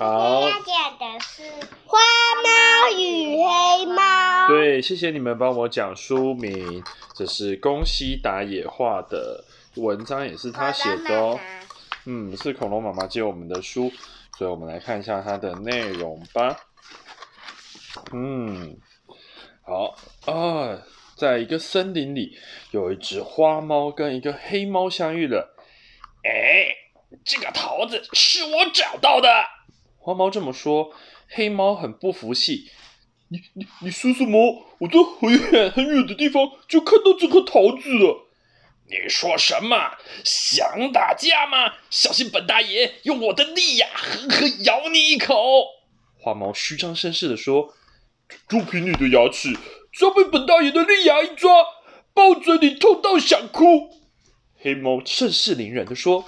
[0.00, 0.40] 好。
[0.48, 1.42] 要讲的是
[1.84, 1.98] 《花
[2.42, 4.02] 猫与黑猫》。
[4.48, 6.82] 对，谢谢你们帮我讲书名。
[7.14, 11.38] 这是宫西达也画的文章，也是他写的哦。
[12.06, 13.92] 嗯，是恐龙妈妈借我们的书，
[14.38, 16.56] 所以我们来看一下它的内容吧。
[18.14, 18.78] 嗯，
[19.60, 20.78] 好啊，
[21.14, 22.38] 在一个森林里，
[22.70, 25.54] 有一只花猫跟一个黑猫相遇了。
[26.24, 26.74] 哎，
[27.22, 29.28] 这个桃子是我找到的。
[30.02, 30.92] 花猫这么说，
[31.28, 32.70] 黑猫很不服气。
[33.28, 34.66] 你你你说什么？
[34.78, 38.26] 我在很远很远的地方就看到这颗桃子了。
[38.88, 39.76] 你说什么？
[40.24, 41.74] 想打架吗？
[41.90, 45.34] 小心本大爷用我的利牙狠狠咬你一口！
[46.18, 47.74] 花猫虚张声势地说
[48.48, 49.52] ：“就凭你的牙齿，
[49.92, 51.52] 只要被本大爷的利牙一抓，
[52.14, 53.90] 爆嘴里痛到想哭。”
[54.58, 56.24] 黑猫盛势凌人的说：“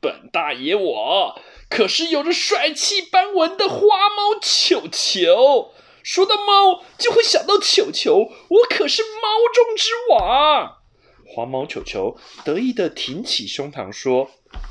[0.00, 1.40] 本大爷我。”
[1.74, 3.78] 可是有着帅气斑纹的花
[4.10, 10.82] 猫球球，说到猫就会想到球球，我可是猫中之王。
[11.26, 14.30] 花猫球球得意地挺起胸膛说：“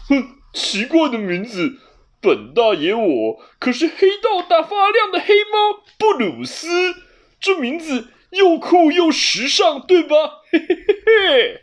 [0.09, 1.79] 哼，奇怪的名字，
[2.22, 6.97] 本大爷我可是黑到大发亮的黑猫布鲁斯，
[7.39, 10.16] 这名字又酷又时尚，对吧？”
[10.53, 11.61] 嘿 嘿嘿嘿。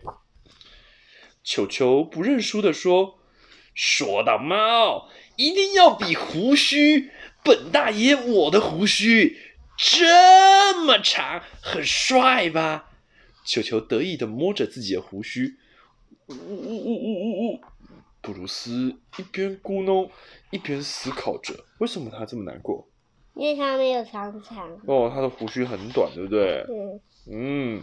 [1.44, 3.20] 球球不认输的说
[3.72, 7.12] ：“说到猫。”一定要比胡须，
[7.44, 9.38] 本大爷我的胡须
[9.76, 12.90] 这么长，很帅吧？
[13.44, 15.54] 球球得意的摸着自己的胡须，
[16.26, 17.60] 呜呜呜呜呜呜。
[18.20, 20.10] 布鲁斯一边咕哝
[20.50, 22.88] 一边思考着，为什么他这么难过？
[23.34, 24.68] 因为他没有长长。
[24.86, 26.66] 哦，他的胡须很短，对不对？
[26.68, 27.00] 嗯。
[27.30, 27.82] 嗯，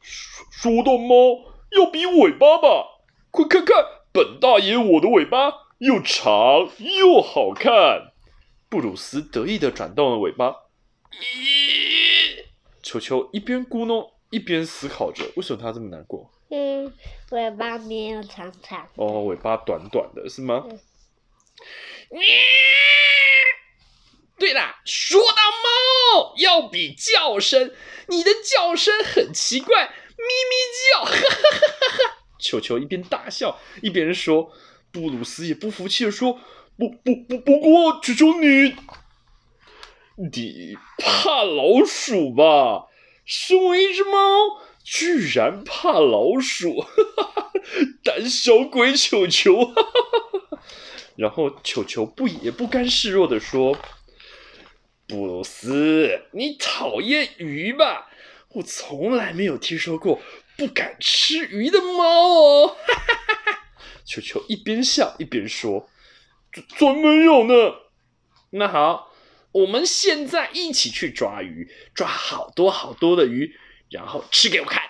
[0.00, 2.84] 说说到猫，要比尾巴吧？
[3.30, 3.76] 快看看
[4.12, 5.69] 本大爷我的尾巴！
[5.80, 8.12] 又长又好看，
[8.68, 10.54] 布鲁斯得意地转动了尾巴。
[11.10, 12.44] 咦，
[12.82, 16.30] 球球一边咕哝一边思考着，为什么他这么难过？
[16.50, 16.92] 嗯，
[17.30, 18.86] 尾巴没有长长。
[18.96, 20.66] 哦，尾巴短短的是吗？
[20.68, 20.78] 嗯。
[24.38, 27.72] 对啦，说到猫，要比叫声，
[28.08, 30.52] 你的叫声很奇怪，咪咪
[30.92, 32.18] 叫，哈哈哈哈哈。
[32.38, 34.52] 球球一边大笑一边说。
[34.92, 36.40] 布鲁斯也不服气地说
[36.76, 38.74] ：“不不不，不过，求求你，
[40.16, 42.86] 你怕老鼠吧？
[43.24, 44.10] 身为一只猫，
[44.82, 47.52] 居然怕老鼠，哈哈哈，
[48.02, 50.62] 胆小鬼球球！”哈哈，
[51.16, 53.78] 然后球球不也不甘示弱地说
[55.06, 58.10] ：“布鲁斯，你讨厌鱼吧？
[58.54, 60.20] 我从来没有听说过
[60.56, 62.76] 不敢吃鱼的猫哦！”。
[64.04, 65.88] 球球一边笑一边说
[66.52, 67.74] ：“怎怎么没有呢？
[68.50, 69.12] 那好，
[69.52, 73.54] 我们现在一起去抓鱼，抓好多好多的鱼，
[73.90, 74.82] 然后吃给我看。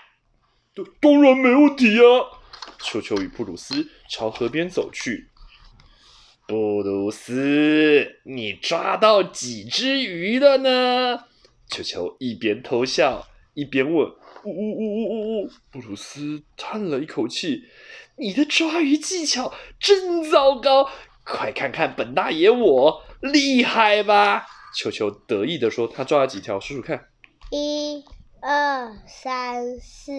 [0.75, 2.41] 当当然没问题啊！”
[2.83, 5.29] 球球与布鲁斯朝河边走去。
[6.47, 11.25] 布鲁斯，你抓到几只鱼了呢？
[11.69, 14.11] 球球一边偷笑一边问。
[14.45, 15.51] 呜呜呜呜呜呜！
[15.71, 17.65] 布鲁斯叹了一口气。
[18.17, 20.89] 你的抓鱼技巧真糟糕，
[21.25, 24.47] 快看看本大爷我厉害吧！
[24.77, 26.61] 球球得意地说：“他抓了几条？
[26.61, 27.09] 数数看。
[27.51, 28.05] 一、
[28.41, 30.13] 二、三、四、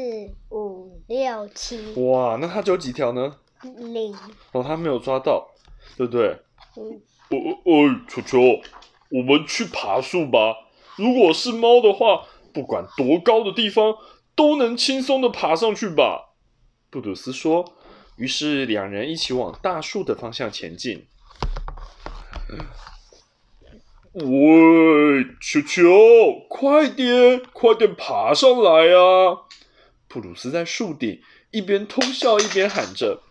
[0.49, 1.93] 五、六、七。
[2.01, 3.37] 哇，那他只有几条呢？
[3.61, 4.13] 零。
[4.51, 5.47] 哦，他没有抓到，
[5.95, 6.37] 对不对？
[6.75, 7.01] 嗯。
[7.29, 8.39] 哦哦，球球，
[9.09, 10.53] 我们去爬树吧。
[10.97, 13.95] 如果是猫的话，不管多高的地方
[14.35, 16.35] 都能轻松的爬上去吧？
[16.89, 17.73] 布鲁斯说。
[18.17, 21.07] 于是两人一起往大树的方向前进。
[24.13, 24.23] 喂，
[25.41, 29.47] 球球，快点，快点爬上来啊！
[30.07, 31.19] 布鲁斯在树顶
[31.49, 33.23] 一边偷笑一边喊着：“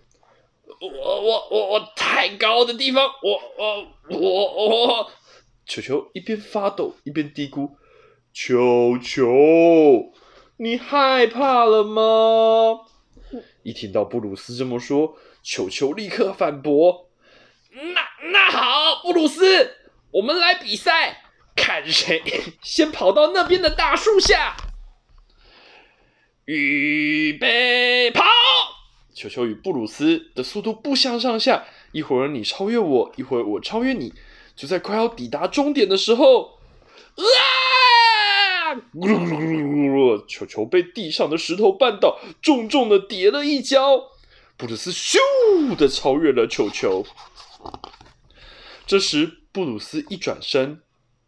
[0.81, 5.11] 我我我我太高的地方，我我我我……”
[5.67, 7.71] 球球一边发抖一边嘀咕
[8.33, 10.13] ：“球球，
[10.57, 12.81] 你害怕了吗？”
[13.63, 17.11] 一听到布鲁斯这么说，球球立刻反驳
[17.71, 18.01] ：“那
[18.31, 19.77] 那好，布鲁斯，
[20.13, 21.23] 我们来比赛，
[21.55, 22.23] 看谁
[22.63, 24.57] 先跑到那边的大树下。
[26.47, 28.25] 预备跑！”
[29.15, 34.15] 球球与布鲁斯的速度不相上下，一会儿你超越我，一会儿我超越你，
[34.57, 36.59] 就在快要抵达终点的时候，
[37.17, 37.23] 啊！
[38.95, 44.11] 咕噜噜噜咕噜球球被地上的石头绊倒，重重的跌了一跤。
[44.57, 45.17] 布鲁斯咻
[45.77, 47.05] 的超越了球球。
[48.87, 50.83] 这时，布鲁斯一转身，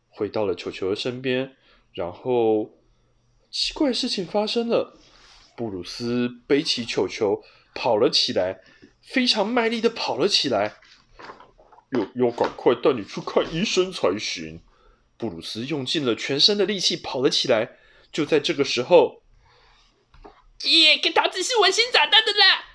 [0.08, 1.56] 回到了球球的身边，
[1.93, 2.70] 然后
[3.50, 4.99] 奇怪事情发生了。
[5.56, 7.43] 布鲁斯背起球球
[7.75, 8.60] 跑了起来，
[9.00, 10.75] 非常卖力的跑了起来。
[11.90, 14.60] 要要赶快带你去看医生才行。
[15.23, 17.79] 布鲁斯用尽了全身的力气跑了起来。
[18.11, 19.23] 就在这个时候，
[20.65, 22.67] 耶，跟桃子是我先找到的啦！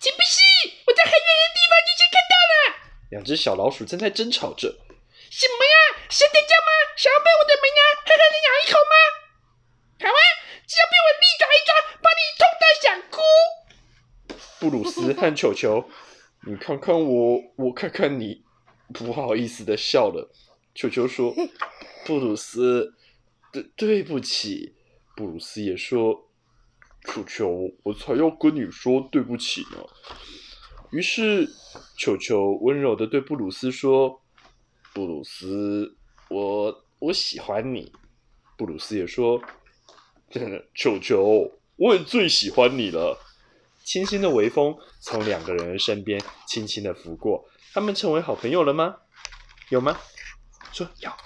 [0.00, 0.42] 岂不是？
[0.84, 2.54] 我在很远的地方就先看到了。
[3.12, 4.68] 两只小老鼠正在争吵着。
[5.30, 6.02] 什么呀？
[6.10, 6.70] 谁在叫吗？
[6.96, 8.94] 想要被我的门牙狠狠的咬一口吗？
[10.00, 10.20] 好啊，
[10.66, 11.70] 只要被我利爪一抓，
[12.02, 13.22] 把你痛到想哭。
[14.58, 15.88] 布鲁斯和球球，
[16.48, 18.42] 你看看我，我看看你，
[18.92, 20.28] 不好意思的笑了。
[20.74, 21.34] 球球说
[22.06, 22.94] ：“布鲁斯，
[23.52, 24.74] 对对不起。”
[25.14, 26.28] 布鲁斯也说
[27.06, 29.84] ：“球球，我才要跟你说对不起呢。”
[30.90, 31.48] 于是，
[31.98, 34.20] 球球温柔的对布鲁斯说。
[34.94, 35.96] 布鲁斯，
[36.28, 37.90] 我我喜欢你。
[38.58, 39.40] 布鲁斯也说
[40.74, 43.18] ：“球球，我也最喜欢你了。”
[43.84, 48.96] 清新的微风从两个人的身边轻轻的拂过，他们成为好朋友了吗？
[49.70, 49.98] 有吗？
[50.72, 51.16] 说要。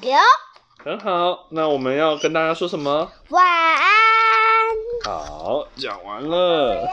[0.00, 0.18] 有。
[0.82, 3.10] 很好，那我们要跟大家说什么？
[3.30, 3.84] 晚安。
[5.04, 6.88] 好，讲完了。